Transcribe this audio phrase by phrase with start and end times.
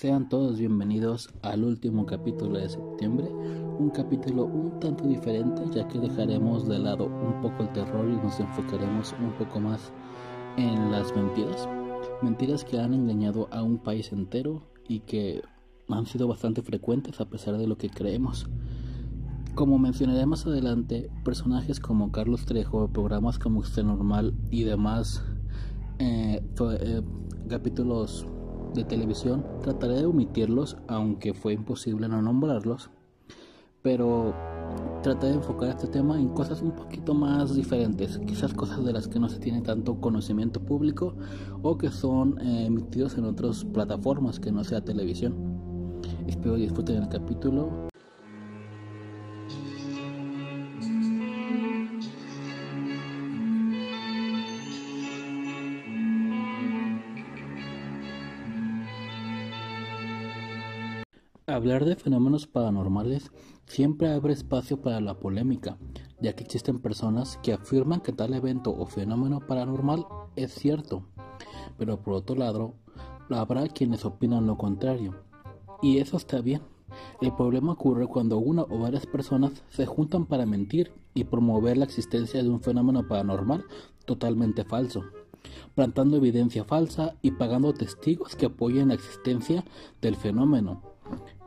[0.00, 5.98] Sean todos bienvenidos al último capítulo de septiembre, un capítulo un tanto diferente ya que
[5.98, 9.92] dejaremos de lado un poco el terror y nos enfocaremos un poco más
[10.56, 11.68] en las mentiras,
[12.22, 15.42] mentiras que han engañado a un país entero y que
[15.90, 18.48] han sido bastante frecuentes a pesar de lo que creemos.
[19.54, 25.22] Como mencionaré más adelante, personajes como Carlos Trejo, programas como Usted Normal y demás
[25.98, 27.02] eh, eh,
[27.50, 28.26] capítulos
[28.74, 29.44] de televisión.
[29.62, 32.90] Trataré de omitirlos, aunque fue imposible no nombrarlos.
[33.82, 34.34] Pero
[35.02, 39.08] traté de enfocar este tema en cosas un poquito más diferentes, quizás cosas de las
[39.08, 41.14] que no se tiene tanto conocimiento público
[41.62, 45.34] o que son eh, emitidos en otras plataformas que no sea televisión.
[46.26, 47.88] Espero disfruten el capítulo
[61.60, 63.30] Hablar de fenómenos paranormales
[63.66, 65.76] siempre abre espacio para la polémica,
[66.18, 71.04] ya que existen personas que afirman que tal evento o fenómeno paranormal es cierto,
[71.76, 72.76] pero por otro lado,
[73.28, 75.22] habrá quienes opinan lo contrario.
[75.82, 76.62] Y eso está bien.
[77.20, 81.84] El problema ocurre cuando una o varias personas se juntan para mentir y promover la
[81.84, 83.66] existencia de un fenómeno paranormal
[84.06, 85.04] totalmente falso,
[85.74, 89.62] plantando evidencia falsa y pagando testigos que apoyen la existencia
[90.00, 90.90] del fenómeno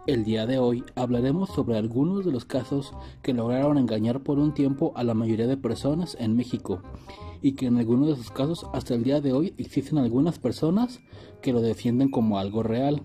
[0.05, 4.53] el día de hoy hablaremos sobre algunos de los casos que lograron engañar por un
[4.53, 6.81] tiempo a la mayoría de personas en México
[7.41, 10.99] y que en algunos de sus casos hasta el día de hoy existen algunas personas
[11.41, 13.03] que lo defienden como algo real.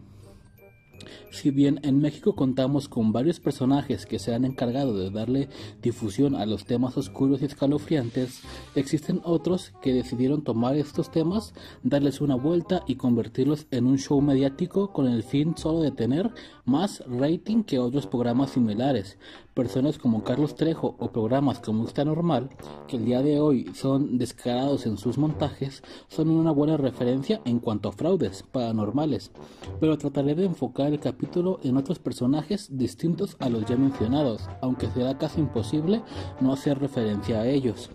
[1.31, 5.48] Si bien en México contamos con varios personajes que se han encargado de darle
[5.83, 8.41] difusión a los temas oscuros y escalofriantes,
[8.75, 14.20] existen otros que decidieron tomar estos temas, darles una vuelta y convertirlos en un show
[14.20, 16.31] mediático con el fin solo de tener
[16.64, 19.19] más rating que otros programas similares,
[19.59, 22.48] personas como Carlos Trejo o programas como Está Normal,
[22.87, 27.58] que el día de hoy son descarados en sus montajes, son una buena referencia en
[27.58, 29.33] cuanto a fraudes paranormales,
[29.80, 34.86] pero trataré de enfocar el capítulo en otros personajes distintos a los ya mencionados, aunque
[34.91, 36.02] será casi imposible
[36.41, 37.91] no hacer referencia a ellos.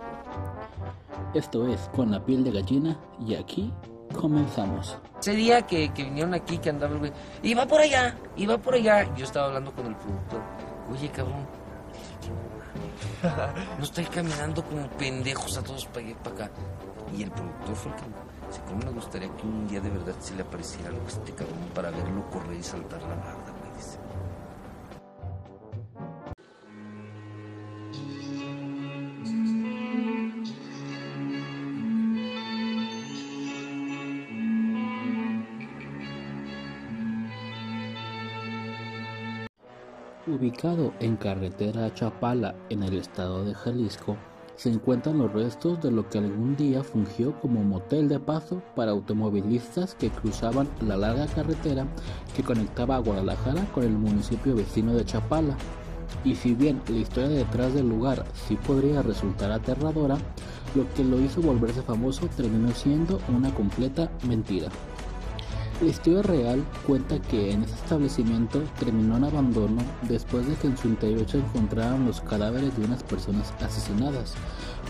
[1.33, 3.71] Esto es Con la piel de gallina y aquí
[4.13, 4.97] comenzamos.
[5.21, 9.23] Ese día que, vinieron aquí, que andaba el iba por allá, iba por allá, yo
[9.23, 11.45] estaba hablando con el productor Oye, cabrón.
[13.77, 16.51] No estoy caminando como pendejos a todos para allá para acá.
[17.15, 18.03] Y el productor fue el que
[18.47, 21.31] dice, ¿cómo me gustaría que un día de verdad se le apareciera algo a este
[21.33, 23.73] cabrón para verlo correr y saltar la barda, güey?
[23.77, 23.97] Dice.
[40.63, 44.15] Ubicado en carretera Chapala, en el estado de Jalisco,
[44.55, 48.91] se encuentran los restos de lo que algún día fungió como motel de paso para
[48.91, 51.85] automovilistas que cruzaban la larga carretera
[52.33, 55.57] que conectaba a Guadalajara con el municipio vecino de Chapala.
[56.23, 60.17] Y si bien la historia detrás del lugar sí podría resultar aterradora,
[60.75, 64.69] lo que lo hizo volverse famoso terminó siendo una completa mentira.
[65.81, 70.77] La historia real cuenta que en ese establecimiento terminó en abandono después de que en
[70.77, 74.35] su interior se encontraran los cadáveres de unas personas asesinadas.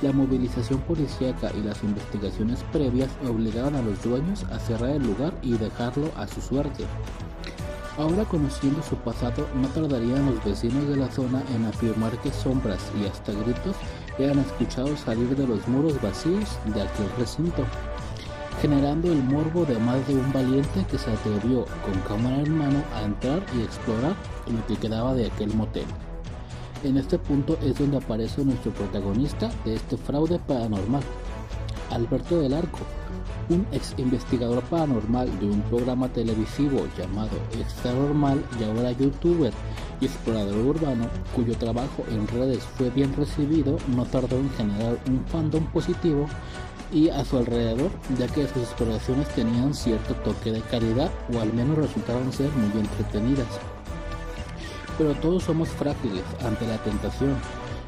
[0.01, 5.33] La movilización policíaca y las investigaciones previas obligaron a los dueños a cerrar el lugar
[5.41, 6.85] y dejarlo a su suerte.
[7.97, 12.91] Ahora conociendo su pasado, no tardarían los vecinos de la zona en afirmar que sombras
[13.00, 13.75] y hasta gritos
[14.19, 17.63] eran escuchados salir de los muros vacíos de aquel recinto
[18.63, 22.81] generando el morbo de más de un valiente que se atrevió con cámara en mano
[22.96, 24.16] a entrar y explorar
[24.47, 25.84] lo que quedaba de aquel motel.
[26.85, 31.03] En este punto es donde aparece nuestro protagonista de este fraude paranormal,
[31.91, 32.79] Alberto del Arco,
[33.50, 39.51] un ex investigador paranormal de un programa televisivo llamado Extra Normal y ahora youtuber
[40.00, 45.21] y explorador urbano, cuyo trabajo en redes fue bien recibido, no tardó en generar un
[45.25, 46.27] fandom positivo
[46.91, 51.53] y a su alrededor, ya que sus exploraciones tenían cierto toque de calidad o al
[51.53, 53.47] menos resultaron ser muy entretenidas.
[54.97, 57.35] Pero todos somos frágiles ante la tentación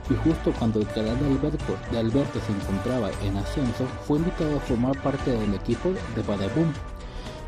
[0.09, 4.59] y justo cuando el canal de Alberto, de se encontraba en ascenso, fue invitado a
[4.59, 6.71] formar parte del equipo de Badaboom.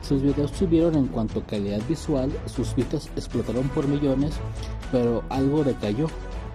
[0.02, 4.36] Sus videos subieron en cuanto a calidad visual, sus vistas explotaron por millones,
[4.92, 6.08] pero algo decayó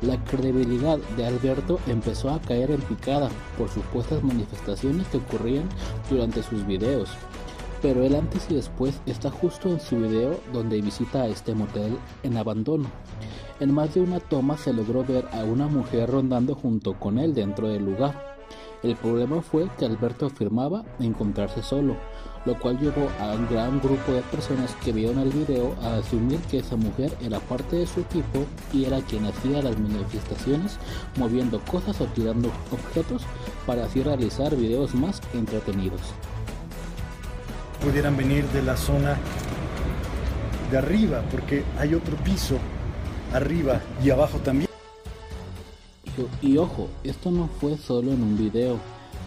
[0.02, 5.68] la credibilidad de Alberto empezó a caer en picada por supuestas manifestaciones que ocurrían
[6.10, 7.10] durante sus videos.
[7.80, 11.98] pero el antes y después está justo en su video donde visita a este motel
[12.22, 12.88] en abandono.
[13.58, 17.34] En más de una toma se logró ver a una mujer rondando junto con él
[17.34, 18.36] dentro del lugar.
[18.84, 21.96] El problema fue que Alberto afirmaba encontrarse solo,
[22.44, 26.40] lo cual llevó a un gran grupo de personas que vieron el video a asumir
[26.50, 30.78] que esa mujer era parte de su equipo y era quien hacía las manifestaciones
[31.16, 33.22] moviendo cosas o tirando objetos
[33.66, 36.00] para así realizar videos más entretenidos.
[37.82, 39.16] Pudieran venir de la zona
[40.70, 42.58] de arriba porque hay otro piso
[43.32, 44.70] arriba y abajo también.
[46.40, 48.78] Y ojo, esto no fue solo en un video,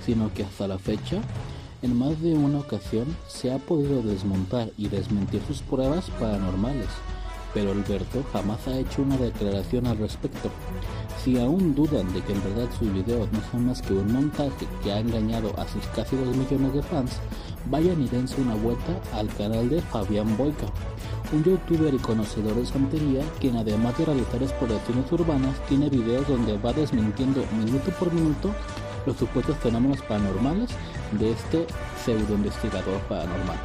[0.05, 1.17] sino que hasta la fecha,
[1.81, 6.89] en más de una ocasión se ha podido desmontar y desmentir sus pruebas paranormales,
[7.53, 10.49] pero Alberto jamás ha hecho una declaración al respecto.
[11.23, 14.67] Si aún dudan de que en verdad sus videos no son más que un montaje
[14.83, 17.11] que ha engañado a sus casi 2 millones de fans,
[17.69, 20.67] vayan y dense una vuelta al canal de Fabián Boica,
[21.33, 26.57] un youtuber y conocedor de santería quien además de realizar exploraciones urbanas tiene videos donde
[26.57, 28.51] va desmintiendo minuto por minuto
[29.05, 30.69] los supuestos fenómenos paranormales
[31.17, 31.67] de este
[32.03, 33.57] pseudo investigador paranormal.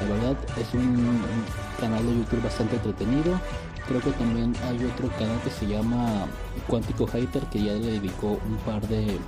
[0.00, 1.20] La verdad es un
[1.80, 3.40] canal de YouTube bastante entretenido.
[3.86, 6.26] Creo que también hay otro canal que se llama
[6.66, 9.18] Cuántico Hater que ya le dedicó un par de,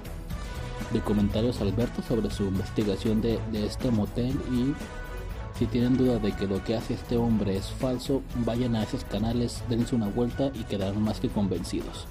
[0.93, 4.75] de comentarios a Alberto sobre su investigación de, de este motel y
[5.59, 9.05] si tienen duda de que lo que hace este hombre es falso, vayan a esos
[9.05, 12.07] canales, dense una vuelta y quedarán más que convencidos.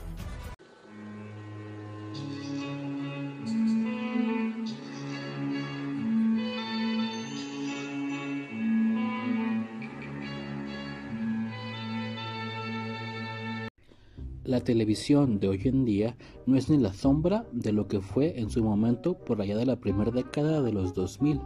[14.59, 18.41] La televisión de hoy en día no es ni la sombra de lo que fue
[18.41, 21.39] en su momento por allá de la primera década de los 2000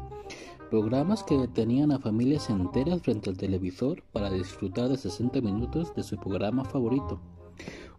[0.71, 6.01] programas que detenían a familias enteras frente al televisor para disfrutar de 60 minutos de
[6.01, 7.21] su programa favorito.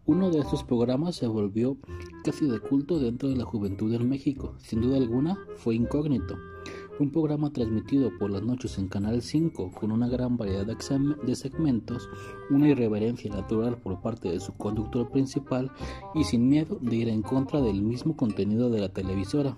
[0.05, 1.77] Uno de estos programas se volvió
[2.25, 4.57] casi de culto dentro de la juventud en México.
[4.59, 6.35] Sin duda alguna, fue Incógnito,
[7.00, 12.08] un programa transmitido por las noches en Canal 5 con una gran variedad de segmentos,
[12.50, 15.73] una irreverencia natural por parte de su conductor principal
[16.14, 19.56] y sin miedo de ir en contra del mismo contenido de la televisora.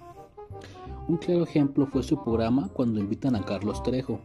[1.08, 4.20] Un claro ejemplo fue su programa cuando invitan a Carlos Trejo,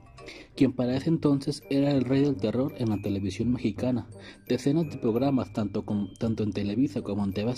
[0.56, 4.07] quien para ese entonces era el rey del terror en la televisión mexicana.
[4.48, 5.83] Decenas de programas, tanto,
[6.19, 7.54] tanto en Televisa como en TV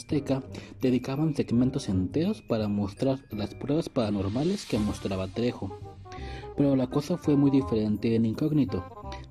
[0.81, 5.78] dedicaban segmentos enteros para mostrar las pruebas paranormales que mostraba Trejo.
[6.56, 8.86] Pero la cosa fue muy diferente en Incógnito.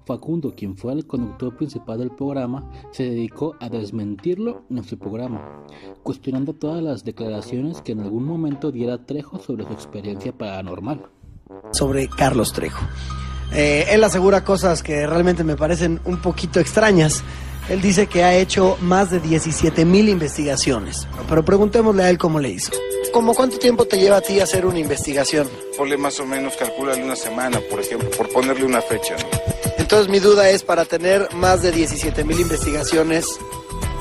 [0.05, 5.65] Facundo, quien fue el conductor principal del programa, se dedicó a desmentirlo en su programa,
[6.03, 11.07] cuestionando todas las declaraciones que en algún momento diera Trejo sobre su experiencia paranormal.
[11.73, 12.85] Sobre Carlos Trejo.
[13.55, 17.23] Eh, él asegura cosas que realmente me parecen un poquito extrañas.
[17.69, 22.41] Él dice que ha hecho más de 17 mil investigaciones, pero preguntémosle a él cómo
[22.41, 22.73] le hizo.
[23.13, 25.49] ¿Cómo cuánto tiempo te lleva a ti hacer una investigación?
[25.77, 29.17] Ponle más o menos, calculale una semana, por ejemplo, por ponerle una fecha.
[29.77, 33.27] Entonces mi duda es, para tener más de 17 mil investigaciones,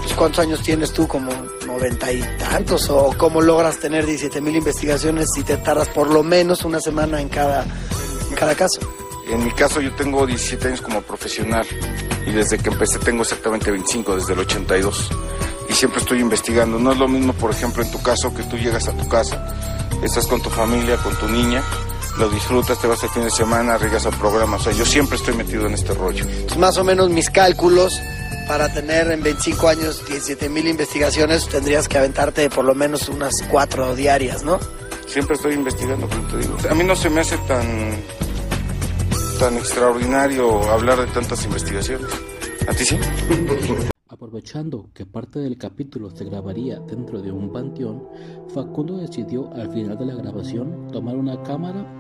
[0.02, 1.08] pues, ¿cuántos años tienes tú?
[1.08, 1.32] ¿Como
[1.68, 2.90] noventa y tantos?
[2.90, 7.22] ¿O cómo logras tener 17 mil investigaciones si te tardas por lo menos una semana
[7.22, 7.66] en cada,
[8.30, 8.80] en cada caso?
[9.32, 11.66] En mi caso yo tengo 17 años como profesional
[12.28, 15.10] y desde que empecé tengo exactamente 25, desde el 82
[15.72, 16.78] y siempre estoy investigando.
[16.78, 19.48] No es lo mismo, por ejemplo, en tu caso, que tú llegas a tu casa,
[20.04, 21.64] estás con tu familia, con tu niña,
[22.18, 24.58] lo disfrutas, te vas el fin de semana, arriesgas al programa.
[24.58, 26.26] O sea, yo siempre estoy metido en este rollo.
[26.48, 28.00] Pues más o menos mis cálculos
[28.48, 33.34] para tener en 25 años 17 mil investigaciones, tendrías que aventarte por lo menos unas
[33.50, 34.60] cuatro diarias, ¿no?
[35.08, 36.58] Siempre estoy investigando, como te digo.
[36.70, 37.96] A mí no se me hace tan,
[39.42, 42.08] tan extraordinario hablar de tantas investigaciones.
[42.68, 42.96] ¿A ti sí?
[44.08, 48.08] Aprovechando que parte del capítulo se grabaría dentro de un panteón,
[48.54, 51.92] Facundo decidió al final de la grabación tomar una cámara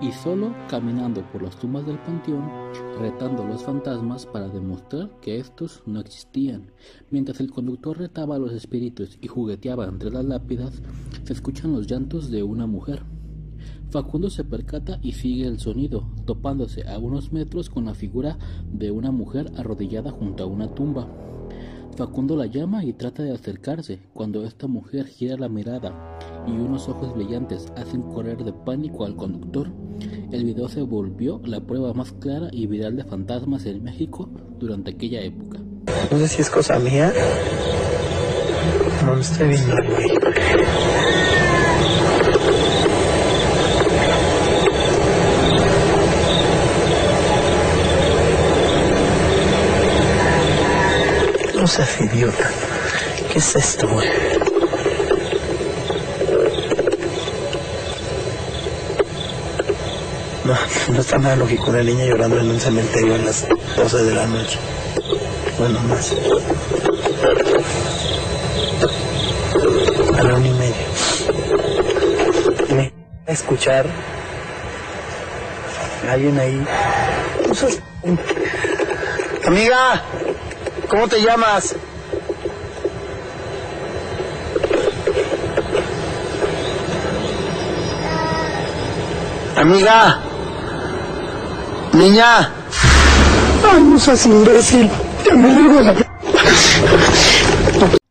[0.00, 2.50] y solo caminando por las tumbas del panteón,
[2.98, 6.72] retando a los fantasmas para demostrar que estos no existían.
[7.10, 10.82] Mientras el conductor retaba a los espíritus y jugueteaba entre las lápidas,
[11.22, 13.04] se escuchan los llantos de una mujer.
[13.90, 18.36] Facundo se percata y sigue el sonido, topándose a unos metros con la figura
[18.70, 21.08] de una mujer arrodillada junto a una tumba.
[21.96, 26.88] Facundo la llama y trata de acercarse cuando esta mujer gira la mirada y unos
[26.88, 29.72] ojos brillantes hacen correr de pánico al conductor.
[30.30, 34.90] El video se volvió la prueba más clara y viral de fantasmas en México durante
[34.90, 35.60] aquella época.
[36.10, 37.12] No sé si es cosa mía.
[39.04, 39.74] No me estoy viendo,
[51.68, 52.50] seas idiota.
[53.32, 54.08] ¿Qué es esto, güey?
[60.44, 60.56] No,
[60.94, 63.46] no está nada lógico una niña llorando en un cementerio a las
[63.76, 64.58] 12 de la noche.
[65.58, 66.14] Bueno, más.
[70.18, 70.86] A la una y media.
[72.74, 72.92] Me
[73.26, 73.86] a escuchar
[76.08, 76.64] alguien ahí.
[79.44, 80.02] Amiga,
[80.88, 81.76] ¿cómo te llamas?
[89.56, 90.20] Amiga.
[91.92, 92.52] Niña.
[93.70, 94.90] Ay, no seas imbécil.
[95.26, 95.94] Ya me largo la...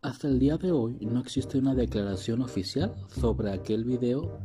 [0.01, 4.39] Hasta el día de hoy no existe una declaración oficial sobre aquel video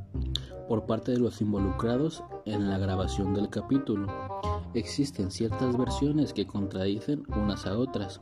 [0.68, 4.31] por parte de los involucrados en la grabación del capítulo.
[4.74, 8.20] Existen ciertas versiones que contradicen unas a otras.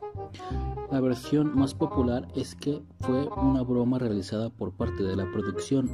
[0.91, 5.89] La versión más popular es que fue una broma realizada por parte de la producción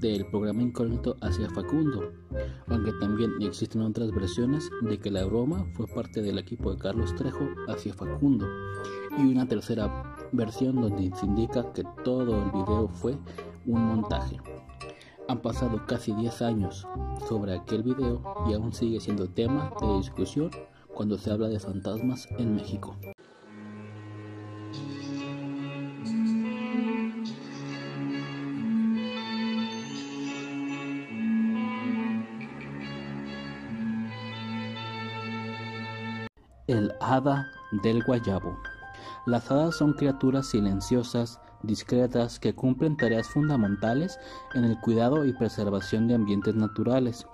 [0.00, 2.12] del programa incógnito hacia Facundo,
[2.66, 7.14] aunque también existen otras versiones de que la broma fue parte del equipo de Carlos
[7.14, 8.46] Trejo hacia Facundo
[9.18, 13.16] y una tercera versión donde se indica que todo el video fue
[13.66, 14.36] un montaje.
[15.30, 16.88] Han pasado casi 10 años
[17.28, 20.50] sobre aquel video y aún sigue siendo tema de discusión
[20.92, 22.96] cuando se habla de fantasmas en México.
[36.66, 37.52] El hada
[37.84, 38.58] del guayabo.
[39.26, 44.18] Las hadas son criaturas silenciosas, discretas, que cumplen tareas fundamentales
[44.54, 47.26] en el cuidado y preservación de ambientes naturales.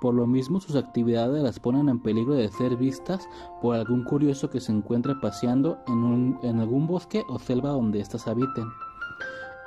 [0.00, 3.26] Por lo mismo, sus actividades las ponen en peligro de ser vistas
[3.62, 8.00] por algún curioso que se encuentre paseando en, un- en algún bosque o selva donde
[8.00, 8.64] éstas habiten.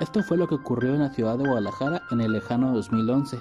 [0.00, 3.36] Esto fue lo que ocurrió en la ciudad de Guadalajara en el lejano 2011.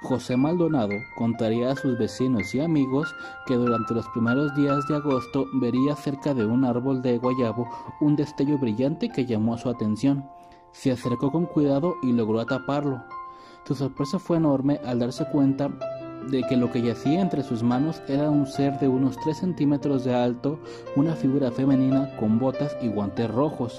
[0.00, 3.14] José Maldonado contaría a sus vecinos y amigos
[3.46, 7.68] que durante los primeros días de agosto vería cerca de un árbol de guayabo
[8.00, 10.24] un destello brillante que llamó su atención.
[10.72, 13.04] Se acercó con cuidado y logró ataparlo.
[13.66, 15.68] Su sorpresa fue enorme al darse cuenta
[16.30, 20.04] de que lo que yacía entre sus manos era un ser de unos 3 centímetros
[20.04, 20.58] de alto,
[20.96, 23.78] una figura femenina con botas y guantes rojos.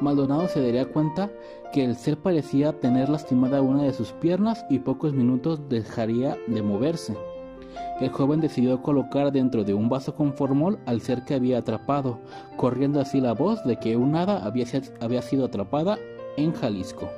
[0.00, 1.30] Maldonado se daría cuenta
[1.72, 6.62] que el ser parecía tener lastimada una de sus piernas y pocos minutos dejaría de
[6.62, 7.16] moverse.
[8.00, 12.18] El joven decidió colocar dentro de un vaso con formol al ser que había atrapado,
[12.56, 15.98] corriendo así la voz de que un hada había, sido atrapada
[16.36, 17.08] en Jalisco.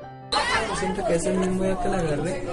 [0.79, 2.45] Siento que que la agarré.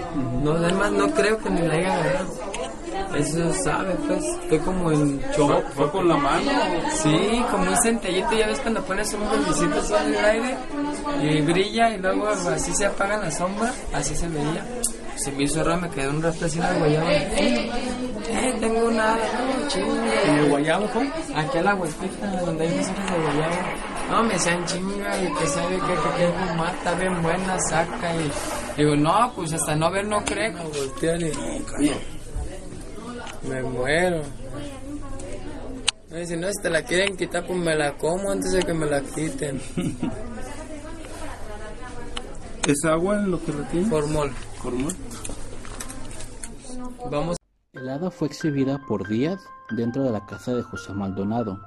[3.15, 4.23] Eso sabe, pues.
[4.49, 5.65] Fue como en shock.
[5.73, 6.51] ¿Fue con la mano?
[7.01, 8.33] Sí, como un centellito.
[8.33, 10.57] Ya ves cuando pones un brillito así en el aire
[11.21, 13.73] y brilla y luego así se apaga la sombra.
[13.93, 14.65] Así se veía.
[15.15, 17.13] Se me hizo raro, me quedé un rato así en la guayaba.
[17.13, 17.71] Eh,
[18.27, 20.23] eh, tengo una no, chinga.
[20.25, 21.09] ¿En el guayabo fue?
[21.35, 23.55] Aquí a la huesquita, donde hay unos hijos de guayaba.
[24.11, 28.13] No, me decían chinga y que sabe que, que, que es está bien buena, saca.
[28.15, 28.31] Y
[28.77, 30.53] digo, no, pues hasta no ver, no creo.
[31.79, 31.91] Y.
[33.49, 34.21] Me muero.
[36.25, 38.85] Si no, si te la quieren quitar, pues me la como antes de que me
[38.85, 39.61] la quiten.
[42.67, 43.89] ¿Es agua lo que lo tiene?
[43.89, 44.31] Formol.
[44.61, 44.93] Formol.
[47.11, 47.37] Vamos.
[47.73, 49.39] El hada fue exhibida por días
[49.71, 51.59] dentro de la casa de José Maldonado,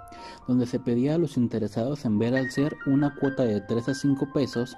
[0.47, 3.95] donde se pedía a los interesados en ver al ser una cuota de 3 a
[3.95, 4.77] 5 pesos,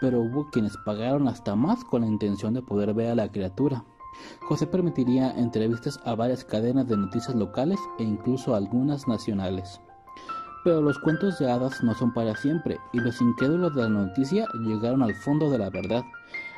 [0.00, 3.84] pero hubo quienes pagaron hasta más con la intención de poder ver a la criatura.
[4.42, 9.80] José permitiría entrevistas a varias cadenas de noticias locales e incluso a algunas nacionales.
[10.64, 14.46] Pero los cuentos de hadas no son para siempre, y los incrédulos de la noticia
[14.64, 16.04] llegaron al fondo de la verdad.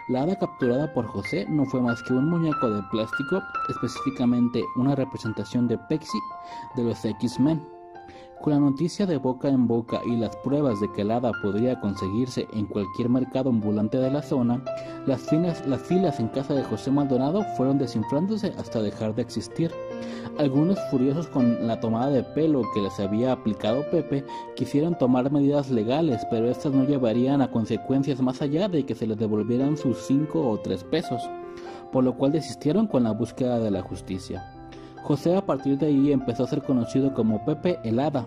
[0.08, 4.94] La hada capturada por José no fue más que un muñeco de plástico, específicamente una
[4.94, 6.18] representación de Pexi
[6.76, 7.73] de los X-Men.
[8.42, 11.80] Con la noticia de boca en boca y las pruebas de que el hada podría
[11.80, 14.62] conseguirse en cualquier mercado ambulante de la zona,
[15.06, 19.72] las filas, las filas en casa de José Maldonado fueron desinflándose hasta dejar de existir.
[20.38, 24.24] Algunos furiosos con la tomada de pelo que les había aplicado Pepe
[24.56, 29.06] quisieron tomar medidas legales, pero estas no llevarían a consecuencias más allá de que se
[29.06, 31.22] les devolvieran sus 5 o 3 pesos,
[31.92, 34.53] por lo cual desistieron con la búsqueda de la justicia.
[35.04, 38.26] José a partir de ahí empezó a ser conocido como Pepe el Hada.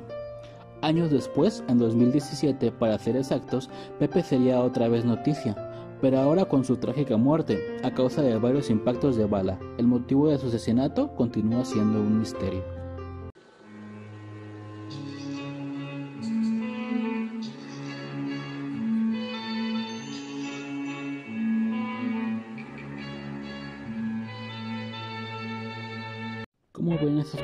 [0.83, 3.67] Años después, en 2017 para ser exactos,
[3.97, 5.55] Pepe sería otra vez noticia,
[6.01, 9.57] pero ahora con su trágica muerte, a causa de varios impactos de bala.
[9.79, 12.76] El motivo de su asesinato continúa siendo un misterio.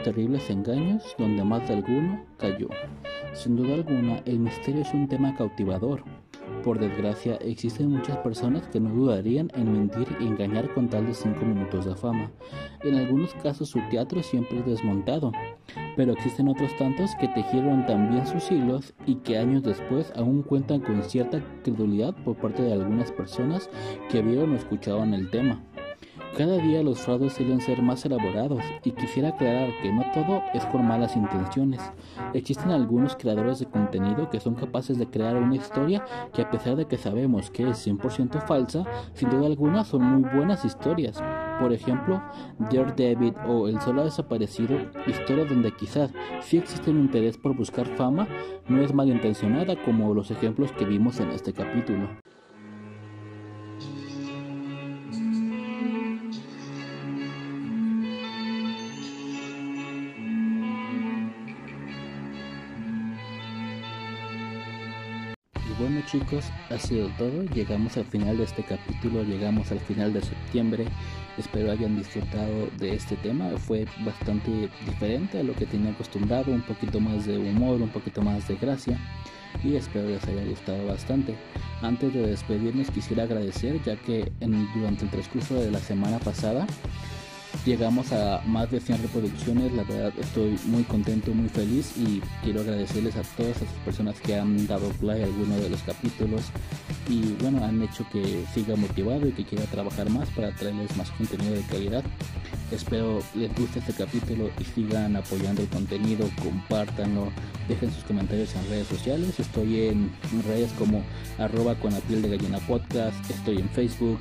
[0.04, 2.68] Terribles engaños donde más de alguno cayó.
[3.34, 6.04] Sin duda alguna, el misterio es un tema cautivador.
[6.64, 11.14] Por desgracia, existen muchas personas que no dudarían en mentir y engañar con tal de
[11.14, 12.32] 5 minutos de fama.
[12.84, 15.32] En algunos casos su teatro siempre es desmontado,
[15.96, 20.82] pero existen otros tantos que tejieron también sus hilos y que años después aún cuentan
[20.82, 23.70] con cierta credulidad por parte de algunas personas
[24.10, 25.64] que vieron o escucharon el tema.
[26.36, 30.66] Cada día los fraudes suelen ser más elaborados y quisiera aclarar que no todo es
[30.66, 31.80] por malas intenciones.
[32.34, 36.76] Existen algunos creadores de contenido que son capaces de crear una historia que a pesar
[36.76, 41.22] de que sabemos que es 100% falsa, sin duda alguna son muy buenas historias.
[41.60, 42.20] Por ejemplo,
[42.72, 44.76] Dear David o El Sol ha desaparecido,
[45.06, 46.12] historias donde quizás
[46.42, 48.28] sí existe un interés por buscar fama,
[48.68, 52.23] no es malintencionada como los ejemplos que vimos en este capítulo.
[66.14, 67.44] Chicos, ha sido todo.
[67.56, 70.86] Llegamos al final de este capítulo, llegamos al final de septiembre.
[71.40, 73.50] Espero hayan disfrutado de este tema.
[73.58, 78.22] Fue bastante diferente a lo que tenía acostumbrado, un poquito más de humor, un poquito
[78.22, 79.00] más de gracia.
[79.64, 81.36] Y espero les haya gustado bastante.
[81.82, 86.68] Antes de despedirnos quisiera agradecer ya que en, durante el transcurso de la semana pasada
[87.66, 89.74] llegamos a más de 100 reproducciones.
[89.74, 94.36] La verdad estoy muy contento, muy feliz y quiero agradecerles a todas esas personas que
[94.36, 96.44] han dado play a alguno de los capítulos
[97.10, 101.12] y bueno, han hecho que siga motivado y que quiera trabajar más para traerles más
[101.12, 102.04] contenido de calidad.
[102.72, 107.32] Espero les guste este capítulo y sigan apoyando el contenido, compártanlo,
[107.68, 109.40] dejen sus comentarios en redes sociales.
[109.40, 110.12] Estoy en
[110.48, 111.04] redes como
[111.38, 114.20] arroba con la piel de gallina podcast, estoy en Facebook,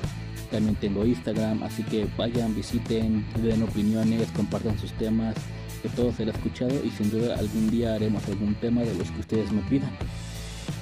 [0.53, 5.35] también tengo Instagram, así que vayan, visiten, den opiniones, compartan sus temas,
[5.83, 9.21] que todo será escuchado y sin duda algún día haremos algún tema de los que
[9.21, 9.91] ustedes me pidan.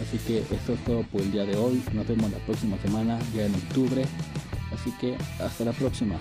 [0.03, 3.19] Así que esto es todo por el día de hoy, nos vemos la próxima semana,
[3.35, 4.05] ya en octubre,
[4.75, 6.17] así que hasta la próxima.